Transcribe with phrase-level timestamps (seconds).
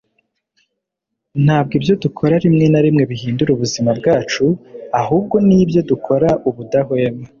[1.45, 4.45] ntabwo ibyo dukora rimwe na rimwe bihindura ubuzima bwacu,
[5.01, 7.25] ahubwo ni ibyo dukora ubudahwema